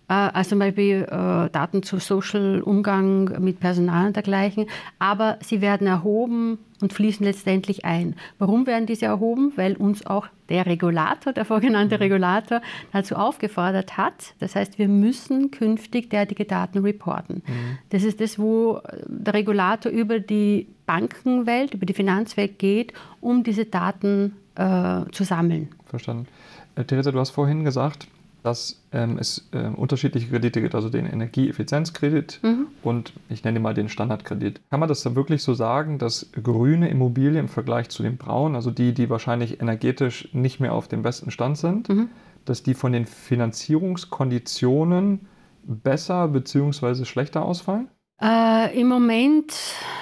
Äh, 0.09 0.13
also 0.13 0.49
zum 0.49 0.59
Beispiel 0.59 1.03
äh, 1.03 1.49
Daten 1.49 1.83
zu 1.83 1.99
Social 1.99 2.61
Umgang 2.61 3.41
mit 3.41 3.59
Personal 3.59 4.07
und 4.07 4.15
dergleichen. 4.15 4.65
Aber 4.97 5.37
sie 5.41 5.61
werden 5.61 5.87
erhoben 5.87 6.57
und 6.81 6.93
fließen 6.93 7.25
letztendlich 7.25 7.85
ein. 7.85 8.15
Warum 8.39 8.65
werden 8.65 8.85
diese 8.85 9.05
erhoben? 9.05 9.53
Weil 9.55 9.75
uns 9.75 10.05
auch 10.05 10.27
der 10.49 10.65
Regulator, 10.65 11.33
der 11.33 11.45
vorgenannte 11.45 11.95
mhm. 11.95 12.01
Regulator, 12.01 12.61
dazu 12.91 13.15
aufgefordert 13.15 13.97
hat. 13.97 14.33
Das 14.39 14.55
heißt, 14.55 14.79
wir 14.79 14.87
müssen 14.87 15.51
künftig 15.51 16.09
derartige 16.09 16.45
Daten 16.45 16.79
reporten. 16.79 17.43
Mhm. 17.45 17.77
Das 17.89 18.03
ist 18.03 18.19
das, 18.19 18.39
wo 18.39 18.81
der 19.07 19.33
Regulator 19.33 19.91
über 19.91 20.19
die 20.19 20.67
Bankenwelt, 20.85 21.75
über 21.75 21.85
die 21.85 21.93
Finanzwelt 21.93 22.57
geht, 22.57 22.93
um 23.21 23.43
diese 23.43 23.65
Daten 23.65 24.33
äh, 24.55 25.01
zu 25.11 25.23
sammeln. 25.23 25.69
Verstanden. 25.85 26.27
Äh, 26.75 26.85
Theresa, 26.85 27.11
du 27.11 27.19
hast 27.19 27.29
vorhin 27.31 27.63
gesagt, 27.63 28.07
dass 28.43 28.81
ähm, 28.91 29.17
es 29.19 29.47
äh, 29.51 29.67
unterschiedliche 29.67 30.29
Kredite 30.29 30.61
gibt, 30.61 30.75
also 30.75 30.89
den 30.89 31.05
Energieeffizienzkredit 31.05 32.39
mhm. 32.41 32.67
und 32.83 33.13
ich 33.29 33.43
nenne 33.43 33.59
mal 33.59 33.73
den 33.73 33.89
Standardkredit. 33.89 34.61
Kann 34.69 34.79
man 34.79 34.89
das 34.89 35.03
dann 35.03 35.15
wirklich 35.15 35.43
so 35.43 35.53
sagen, 35.53 35.99
dass 35.99 36.31
grüne 36.41 36.89
Immobilien 36.89 37.35
im 37.35 37.49
Vergleich 37.49 37.89
zu 37.89 38.03
den 38.03 38.17
braunen, 38.17 38.55
also 38.55 38.71
die, 38.71 38.93
die 38.93 39.09
wahrscheinlich 39.09 39.61
energetisch 39.61 40.29
nicht 40.33 40.59
mehr 40.59 40.73
auf 40.73 40.87
dem 40.87 41.01
besten 41.01 41.31
Stand 41.31 41.57
sind, 41.57 41.89
mhm. 41.89 42.09
dass 42.45 42.63
die 42.63 42.73
von 42.73 42.93
den 42.93 43.05
Finanzierungskonditionen 43.05 45.27
besser 45.63 46.27
bzw. 46.27 47.05
schlechter 47.05 47.43
ausfallen? 47.43 47.89
Äh, 48.21 48.79
Im 48.79 48.87
Moment 48.87 49.53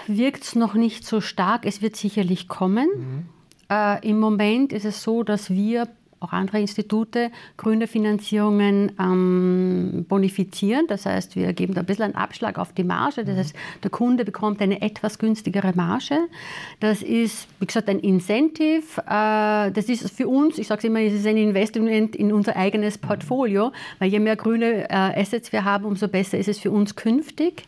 wirkt 0.08 0.44
es 0.44 0.56
noch 0.56 0.74
nicht 0.74 1.06
so 1.06 1.22
stark. 1.22 1.66
Es 1.66 1.82
wird 1.82 1.96
sicherlich 1.96 2.48
kommen. 2.48 2.90
Mhm. 2.96 3.26
Äh, 3.70 4.10
Im 4.10 4.20
Moment 4.20 4.74
ist 4.74 4.86
es 4.86 5.04
so, 5.04 5.24
dass 5.24 5.50
wir 5.50 5.88
auch 6.20 6.34
andere 6.34 6.60
Institute 6.60 7.32
grüne 7.58 7.88
Finanzierungen 7.88 8.92
ähm, 9.00 10.06
bonifizieren. 10.08 10.88
Das 10.88 11.06
heißt, 11.06 11.36
wir 11.36 11.54
geben 11.54 11.74
da 11.74 11.82
ein 11.82 11.86
bisschen 11.86 12.06
einen 12.06 12.16
Abschlag 12.16 12.58
auf 12.58 12.74
die 12.74 12.84
Marge. 12.84 13.24
Das 13.24 13.38
heißt, 13.38 13.56
der 13.84 13.92
Kunde 13.92 14.26
bekommt 14.26 14.62
eine 14.62 14.82
etwas 14.82 15.20
günstigere 15.20 15.74
Marge. 15.76 16.18
Das 16.80 17.02
ist, 17.02 17.48
wie 17.60 17.66
gesagt, 17.66 17.90
ein 17.90 18.00
Incentive. 18.00 18.84
Äh, 19.06 19.72
das 19.72 19.86
ist 19.90 20.10
für 20.12 20.28
uns, 20.28 20.58
ich 20.58 20.68
sage 20.68 20.80
es 20.80 20.84
immer, 20.86 21.02
es 21.02 21.14
ist 21.14 21.28
ein 21.28 21.38
Investment 21.38 22.16
in 22.16 22.34
unser 22.34 22.56
eigenes 22.56 22.98
Portfolio, 22.98 23.72
weil 24.00 24.10
je 24.10 24.20
mehr 24.20 24.36
grüne 24.36 24.90
äh, 24.90 25.22
Assets 25.22 25.52
wir 25.52 25.64
haben, 25.64 25.86
umso 25.86 26.08
besser 26.08 26.38
ist 26.38 26.48
es 26.48 26.60
für 26.60 26.72
uns 26.72 26.96
künftig. 26.96 27.64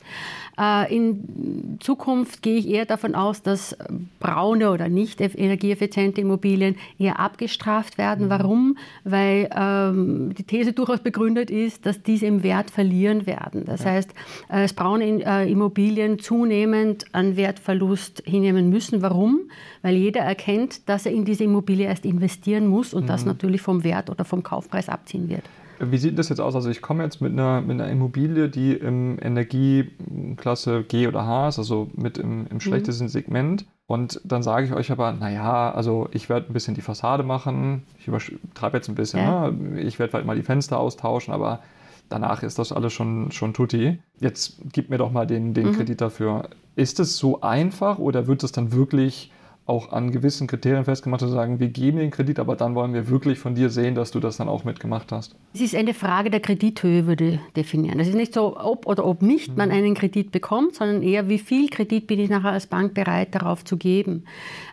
Äh, 0.59 0.93
in 0.93 1.77
Zukunft 1.79 2.41
gehe 2.41 2.57
ich 2.57 2.67
eher 2.67 2.85
davon 2.85 3.15
aus, 3.15 3.41
dass 3.41 3.77
braune 4.19 4.71
oder 4.71 4.89
nicht 4.89 5.21
energieeffiziente 5.21 6.21
Immobilien 6.21 6.75
eher 6.97 7.19
abgestraft 7.19 7.97
werden. 7.97 8.25
Mhm. 8.25 8.29
Warum? 8.29 8.77
Weil 9.05 9.49
ähm, 9.55 10.33
die 10.35 10.43
These 10.43 10.73
durchaus 10.73 10.99
begründet 10.99 11.49
ist, 11.49 11.85
dass 11.85 12.03
diese 12.03 12.25
im 12.25 12.43
Wert 12.43 12.71
verlieren 12.71 13.25
werden. 13.25 13.63
Das 13.65 13.85
heißt, 13.85 14.11
äh, 14.49 14.63
dass 14.63 14.73
braune 14.73 15.23
äh, 15.25 15.49
Immobilien 15.49 16.19
zunehmend 16.19 17.05
an 17.13 17.37
Wertverlust 17.37 18.23
hinnehmen 18.25 18.69
müssen. 18.69 19.01
Warum? 19.01 19.49
Weil 19.81 19.95
jeder 19.95 20.21
erkennt, 20.21 20.89
dass 20.89 21.05
er 21.05 21.13
in 21.13 21.23
diese 21.23 21.45
Immobilie 21.45 21.87
erst 21.87 22.03
investieren 22.05 22.67
muss 22.67 22.93
und 22.93 23.03
mhm. 23.03 23.07
das 23.07 23.25
natürlich 23.25 23.61
vom 23.61 23.83
Wert 23.85 24.09
oder 24.09 24.25
vom 24.25 24.43
Kaufpreis 24.43 24.89
abziehen 24.89 25.29
wird. 25.29 25.43
Wie 25.79 25.97
sieht 25.97 26.19
das 26.19 26.29
jetzt 26.29 26.39
aus? 26.39 26.55
Also 26.55 26.69
ich 26.69 26.81
komme 26.81 27.03
jetzt 27.03 27.21
mit 27.21 27.31
einer, 27.31 27.61
mit 27.61 27.79
einer 27.79 27.89
Immobilie, 27.89 28.49
die 28.49 28.73
im 28.73 29.17
Energieklasse 29.21 30.83
G 30.83 31.07
oder 31.07 31.25
H 31.25 31.49
ist, 31.49 31.59
also 31.59 31.89
mit 31.95 32.17
im, 32.17 32.47
im 32.47 32.55
mhm. 32.55 32.59
schlechtesten 32.59 33.05
mhm. 33.05 33.09
Segment. 33.09 33.65
Und 33.87 34.21
dann 34.23 34.43
sage 34.43 34.67
ich 34.67 34.73
euch 34.73 34.91
aber, 34.91 35.13
naja, 35.13 35.71
also 35.71 36.09
ich 36.11 36.29
werde 36.29 36.47
ein 36.49 36.53
bisschen 36.53 36.75
die 36.75 36.81
Fassade 36.81 37.23
machen. 37.23 37.83
Ich 37.97 38.07
übertreibe 38.07 38.77
jetzt 38.77 38.87
ein 38.87 38.95
bisschen. 38.95 39.19
Ja. 39.19 39.49
Ne? 39.49 39.81
Ich 39.81 39.97
werde 39.97 40.11
vielleicht 40.11 40.27
mal 40.27 40.35
die 40.35 40.43
Fenster 40.43 40.79
austauschen, 40.79 41.33
aber 41.33 41.61
danach 42.07 42.43
ist 42.43 42.59
das 42.59 42.71
alles 42.71 42.93
schon, 42.93 43.31
schon 43.31 43.53
tutti. 43.53 43.99
Jetzt 44.19 44.59
gib 44.73 44.89
mir 44.89 44.97
doch 44.97 45.11
mal 45.11 45.25
den, 45.25 45.53
den 45.53 45.67
mhm. 45.67 45.75
Kredit 45.75 46.01
dafür. 46.01 46.49
Ist 46.75 46.99
es 46.99 47.17
so 47.17 47.41
einfach 47.41 47.97
oder 47.99 48.27
wird 48.27 48.43
es 48.43 48.51
dann 48.51 48.71
wirklich 48.73 49.31
auch 49.69 49.91
an 49.91 50.11
gewissen 50.11 50.47
Kriterien 50.47 50.83
festgemacht, 50.83 51.21
zu 51.21 51.27
sagen, 51.27 51.59
wir 51.59 51.69
geben 51.69 51.99
den 51.99 52.11
Kredit, 52.11 52.39
aber 52.39 52.55
dann 52.55 52.75
wollen 52.75 52.93
wir 52.93 53.09
wirklich 53.09 53.39
von 53.39 53.55
dir 53.55 53.69
sehen, 53.69 53.95
dass 53.95 54.11
du 54.11 54.19
das 54.19 54.37
dann 54.37 54.49
auch 54.49 54.63
mitgemacht 54.63 55.11
hast? 55.11 55.35
Es 55.53 55.61
ist 55.61 55.75
eine 55.75 55.93
Frage 55.93 56.29
der 56.29 56.39
Kredithöhe, 56.39 57.07
würde 57.07 57.25
ich 57.25 57.39
definieren. 57.55 57.99
Es 57.99 58.07
ist 58.07 58.15
nicht 58.15 58.33
so, 58.33 58.57
ob 58.57 58.87
oder 58.87 59.05
ob 59.05 59.21
nicht 59.21 59.55
man 59.55 59.69
mhm. 59.69 59.75
einen 59.75 59.93
Kredit 59.93 60.31
bekommt, 60.31 60.75
sondern 60.75 61.03
eher, 61.03 61.29
wie 61.29 61.39
viel 61.39 61.69
Kredit 61.69 62.07
bin 62.07 62.19
ich 62.19 62.29
nachher 62.29 62.51
als 62.51 62.67
Bank 62.67 62.93
bereit, 62.93 63.35
darauf 63.35 63.63
zu 63.63 63.77
geben. 63.77 64.25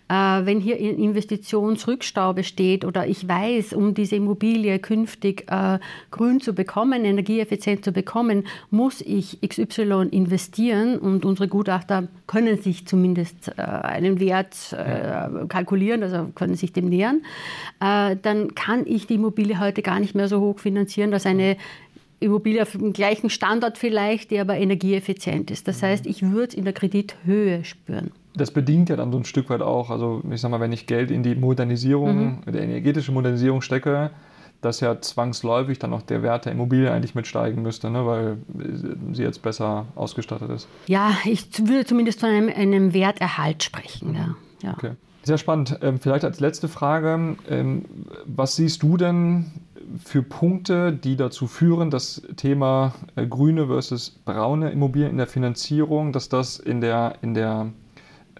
Äh, 0.08 0.46
wenn 0.46 0.60
hier 0.60 0.78
Investitionsrückstau 0.78 2.32
besteht 2.32 2.84
oder 2.84 3.08
ich 3.08 3.26
weiß, 3.26 3.72
um 3.72 3.92
diese 3.92 4.14
Immobilie 4.16 4.78
künftig 4.78 5.50
äh, 5.50 5.80
grün 6.12 6.40
zu 6.40 6.54
bekommen, 6.54 7.04
energieeffizient 7.04 7.84
zu 7.84 7.90
bekommen, 7.90 8.44
muss 8.70 9.00
ich 9.00 9.40
XY 9.40 10.08
investieren 10.12 10.98
und 10.98 11.24
unsere 11.24 11.48
Gutachter 11.48 12.06
können 12.28 12.62
sich 12.62 12.86
zumindest 12.86 13.52
äh, 13.56 13.62
einen 13.62 14.20
Wert 14.20 14.56
kalkulieren, 15.48 16.02
also 16.02 16.28
können 16.34 16.54
sich 16.54 16.72
dem 16.72 16.88
nähern, 16.88 17.22
dann 17.78 18.54
kann 18.54 18.86
ich 18.86 19.06
die 19.06 19.14
Immobilie 19.14 19.58
heute 19.58 19.82
gar 19.82 20.00
nicht 20.00 20.14
mehr 20.14 20.28
so 20.28 20.40
hoch 20.40 20.58
finanzieren, 20.58 21.10
dass 21.10 21.26
eine 21.26 21.56
Immobilie 22.20 22.62
auf 22.62 22.72
dem 22.72 22.92
gleichen 22.92 23.30
Standort 23.30 23.78
vielleicht, 23.78 24.30
die 24.30 24.38
aber 24.38 24.56
energieeffizient 24.56 25.50
ist. 25.50 25.68
Das 25.68 25.82
heißt, 25.82 26.06
ich 26.06 26.22
würde 26.22 26.48
es 26.48 26.54
in 26.54 26.64
der 26.64 26.72
Kredithöhe 26.72 27.64
spüren 27.64 28.10
das 28.36 28.50
bedingt 28.50 28.88
ja 28.88 28.96
dann 28.96 29.12
so 29.12 29.18
ein 29.18 29.24
Stück 29.24 29.50
weit 29.50 29.62
auch, 29.62 29.90
also 29.90 30.22
ich 30.30 30.40
sag 30.40 30.50
mal, 30.50 30.60
wenn 30.60 30.72
ich 30.72 30.86
Geld 30.86 31.10
in 31.10 31.22
die 31.22 31.34
Modernisierung, 31.34 32.42
mhm. 32.46 32.52
der 32.52 32.62
energetische 32.62 33.12
Modernisierung 33.12 33.62
stecke, 33.62 34.10
dass 34.60 34.80
ja 34.80 35.00
zwangsläufig 35.00 35.78
dann 35.78 35.92
auch 35.92 36.02
der 36.02 36.22
Wert 36.22 36.46
der 36.46 36.52
Immobilie 36.52 36.90
eigentlich 36.90 37.14
mitsteigen 37.14 37.62
müsste, 37.62 37.90
ne, 37.90 38.06
weil 38.06 38.38
sie 39.12 39.22
jetzt 39.22 39.42
besser 39.42 39.86
ausgestattet 39.94 40.50
ist. 40.50 40.68
Ja, 40.86 41.12
ich 41.24 41.46
würde 41.66 41.84
zumindest 41.84 42.20
von 42.20 42.30
einem, 42.30 42.48
einem 42.48 42.92
Werterhalt 42.92 43.62
sprechen. 43.62 44.14
Ja. 44.14 44.34
ja. 44.62 44.74
Okay. 44.74 44.92
Sehr 45.22 45.38
spannend. 45.38 45.78
Ähm, 45.82 45.98
vielleicht 45.98 46.24
als 46.24 46.40
letzte 46.40 46.68
Frage, 46.68 47.36
ähm, 47.50 47.84
was 48.26 48.56
siehst 48.56 48.82
du 48.82 48.96
denn 48.96 49.46
für 50.04 50.22
Punkte, 50.22 50.92
die 50.92 51.16
dazu 51.16 51.46
führen, 51.46 51.90
das 51.90 52.22
Thema 52.36 52.94
äh, 53.14 53.26
grüne 53.26 53.66
versus 53.66 54.10
braune 54.24 54.70
Immobilien 54.70 55.10
in 55.10 55.16
der 55.16 55.26
Finanzierung, 55.26 56.12
dass 56.12 56.28
das 56.28 56.58
in 56.58 56.80
der, 56.80 57.16
in 57.22 57.34
der 57.34 57.72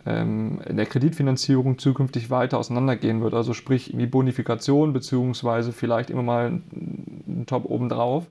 ähm, 0.07 0.61
in 0.67 0.77
der 0.77 0.87
Kreditfinanzierung 0.87 1.79
zukünftig 1.79 2.31
weiter 2.31 2.59
auseinandergehen 2.59 3.21
wird. 3.23 3.35
Also 3.35 3.53
sprich 3.53 3.93
die 3.93 4.07
Bonifikation 4.07 4.93
beziehungsweise 4.93 5.73
vielleicht 5.73 6.11
immer 6.11 6.23
mal 6.23 6.63
ein 6.73 7.45
Top 7.47 7.65
obendrauf. 7.65 8.31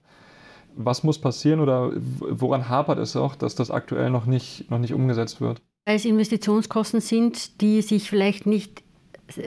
Was 0.78 1.04
muss 1.04 1.20
passieren 1.20 1.60
oder 1.60 1.92
woran 1.96 2.70
hapert 2.70 3.00
es 3.00 3.16
auch, 3.16 3.36
dass 3.36 3.56
das 3.56 3.72
aktuell 3.72 4.10
noch 4.10 4.26
nicht, 4.26 4.70
noch 4.72 4.80
nicht 4.80 4.94
umgesetzt 4.94 5.42
wird? 5.42 5.62
Weil 5.86 5.98
es 5.98 6.06
Investitionskosten 6.06 7.00
sind, 7.00 7.62
die 7.62 7.82
sich 7.82 8.10
vielleicht 8.10 8.46
nicht 8.46 8.85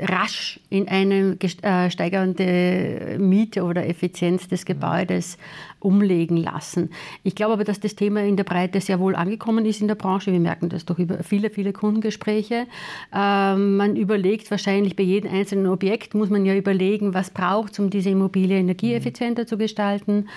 rasch 0.03 0.61
in 0.71 0.89
eine 0.89 1.37
äh, 1.41 1.91
steigernde 1.91 3.17
Miete 3.19 3.63
oder 3.63 3.87
Effizienz 3.87 4.49
des 4.49 4.65
Gebäudes 4.65 5.39
umlegen 5.81 6.37
lassen. 6.37 6.91
Ich 7.23 7.37
glaube 7.37 7.53
aber, 7.53 7.65
dass 7.65 7.79
das 7.79 7.95
Thema 7.95 8.23
in 8.23 8.37
der 8.37 8.45
Breite 8.45 8.81
sehr 8.81 8.99
wohl 8.99 9.15
angekommen 9.15 9.65
ist 9.65 9.81
in 9.81 9.87
der 9.87 9.95
Branche. 9.95 10.33
Wir 10.33 10.41
merken 10.41 10.69
das 10.69 10.85
durch 10.85 10.99
über 10.99 11.23
viele, 11.23 11.51
viele 11.51 11.73
Kundengespräche. 11.73 12.67
Ähm, 13.15 13.77
man 13.77 13.95
überlegt 13.95 14.51
wahrscheinlich 14.51 14.97
bei 14.97 15.05
jedem 15.05 15.33
einzelnen 15.33 15.67
Objekt, 15.69 16.15
muss 16.15 16.31
man 16.31 16.45
ja 16.45 16.57
überlegen, 16.57 17.15
was 17.15 17.31
braucht 17.31 17.73
es, 17.73 17.79
um 17.79 17.91
diese 17.91 18.11
Immobilie 18.11 18.59
energieeffizienter 18.59 19.47
zu 19.47 19.57
gestalten. 19.57 20.29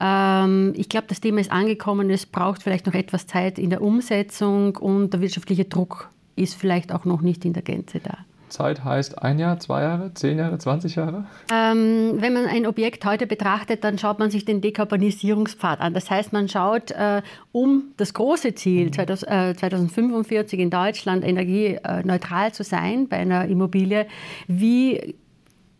Ähm, 0.00 0.72
ich 0.76 0.88
glaube, 0.88 1.06
das 1.08 1.20
Thema 1.20 1.40
ist 1.40 1.50
angekommen. 1.50 2.10
Es 2.10 2.26
braucht 2.26 2.62
vielleicht 2.62 2.86
noch 2.86 2.94
etwas 2.94 3.26
Zeit 3.26 3.58
in 3.58 3.70
der 3.70 3.82
Umsetzung 3.82 4.76
und 4.76 5.12
der 5.12 5.20
wirtschaftliche 5.20 5.64
Druck 5.64 6.10
ist 6.36 6.54
vielleicht 6.54 6.92
auch 6.92 7.04
noch 7.04 7.20
nicht 7.20 7.44
in 7.44 7.52
der 7.52 7.62
Gänze 7.62 8.00
da. 8.00 8.18
Zeit 8.54 8.84
heißt 8.84 9.22
ein 9.22 9.38
Jahr, 9.38 9.58
zwei 9.58 9.82
Jahre, 9.82 10.14
zehn 10.14 10.38
Jahre, 10.38 10.56
20 10.56 10.94
Jahre? 10.96 11.24
Ähm, 11.52 12.14
wenn 12.16 12.32
man 12.32 12.46
ein 12.46 12.66
Objekt 12.66 13.04
heute 13.04 13.26
betrachtet, 13.26 13.84
dann 13.84 13.98
schaut 13.98 14.18
man 14.18 14.30
sich 14.30 14.44
den 14.44 14.60
Dekarbonisierungspfad 14.60 15.80
an. 15.80 15.92
Das 15.92 16.10
heißt, 16.10 16.32
man 16.32 16.48
schaut, 16.48 16.90
äh, 16.92 17.22
um 17.52 17.92
das 17.96 18.14
große 18.14 18.54
Ziel, 18.54 18.86
mhm. 18.86 18.92
2000, 18.92 19.30
äh, 19.30 19.54
2045 19.54 20.58
in 20.60 20.70
Deutschland 20.70 21.24
energieneutral 21.24 22.52
zu 22.52 22.64
sein 22.64 23.08
bei 23.08 23.18
einer 23.18 23.46
Immobilie, 23.46 24.06
wie 24.46 25.14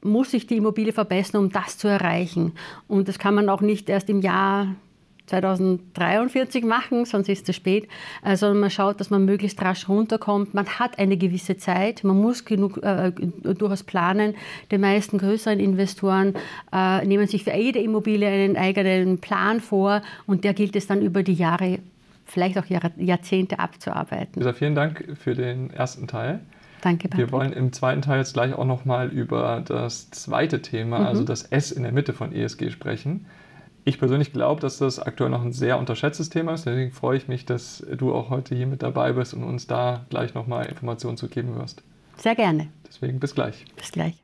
muss 0.03 0.33
sich 0.33 0.47
die 0.47 0.59
Immobilie 0.59 0.93
verbessern, 0.93 1.43
um 1.43 1.51
das 1.51 1.79
zu 1.79 1.89
erreichen. 1.89 2.53
Und 2.89 3.09
das 3.09 3.19
kann 3.19 3.35
man 3.35 3.49
auch 3.49 3.63
nicht 3.63 3.89
erst 3.89 4.11
im 4.11 4.21
Jahr 4.21 4.75
2043 5.27 6.65
machen, 6.65 7.05
sonst 7.05 7.29
ist 7.29 7.41
es 7.41 7.45
zu 7.45 7.53
spät, 7.53 7.89
sondern 8.23 8.61
man 8.61 8.71
schaut, 8.71 9.01
dass 9.01 9.11
man 9.11 9.25
möglichst 9.25 9.61
rasch 9.63 9.89
runterkommt. 9.89 10.55
Man 10.55 10.67
hat 10.67 10.99
eine 10.99 11.17
gewisse 11.17 11.57
Zeit, 11.57 12.05
man 12.05 12.21
muss 12.21 12.45
genug 12.45 12.83
äh, 12.83 13.13
durchaus 13.43 13.83
planen. 13.83 14.35
Die 14.71 14.79
meisten 14.79 15.19
größeren 15.19 15.61
Investoren 15.61 16.35
äh, 16.73 17.05
nehmen 17.07 17.27
sich 17.27 17.45
für 17.45 17.55
jede 17.55 17.79
Immobilie 17.79 18.29
einen 18.29 18.57
eigenen 18.57 19.19
Plan 19.19 19.61
vor 19.61 20.03
und 20.27 20.45
der 20.45 20.55
gilt 20.55 20.77
es 20.77 20.87
dann 20.87 21.03
über 21.03 21.23
die 21.23 21.35
Jahre, 21.35 21.79
vielleicht 22.27 22.59
auch 22.59 22.67
Jahrzehnte 22.97 23.59
abzuarbeiten. 23.59 24.41
Lisa, 24.41 24.53
vielen 24.53 24.75
Dank 24.75 25.17
für 25.19 25.35
den 25.35 25.71
ersten 25.71 26.07
Teil. 26.07 26.41
Danke, 26.83 27.09
Patrick. 27.09 27.27
Wir 27.27 27.33
wollen 27.33 27.55
im 27.55 27.73
zweiten 27.73 28.03
Teil 28.03 28.19
jetzt 28.19 28.35
gleich 28.35 28.53
auch 28.53 28.67
nochmal 28.67 29.09
über 29.09 29.63
das 29.65 30.11
zweite 30.11 30.61
Thema, 30.61 30.99
mhm. 30.99 31.07
also 31.07 31.25
das 31.25 31.45
S 31.45 31.73
in 31.73 31.83
der 31.83 31.93
Mitte 31.93 32.13
von 32.13 32.35
ESG 32.35 32.71
sprechen. 32.71 33.25
Ich 33.87 33.99
persönlich 33.99 34.33
glaube, 34.33 34.61
dass 34.61 34.79
das 34.79 34.99
aktuell 34.99 35.31
noch 35.31 35.43
ein 35.43 35.53
sehr 35.53 35.79
unterschätztes 35.79 36.31
Thema 36.31 36.55
ist. 36.55 36.65
Deswegen 36.65 36.91
freue 36.91 37.19
ich 37.19 37.29
mich, 37.29 37.45
dass 37.45 37.85
du 37.97 38.15
auch 38.15 38.31
heute 38.31 38.55
hier 38.55 38.67
mit 38.67 38.83
dabei 38.83 39.13
bist 39.13 39.35
und 39.35 39.45
uns 39.45 39.67
da 39.67 40.07
gleich 40.09 40.33
nochmal 40.33 40.67
Informationen 40.67 41.19
zu 41.19 41.29
geben 41.29 41.55
wirst. 41.57 41.83
Sehr 42.17 42.35
gerne. 42.35 42.69
Deswegen 42.87 43.21
bis 43.21 43.35
gleich. 43.35 43.65
Bis 43.77 43.93
gleich. 43.93 44.24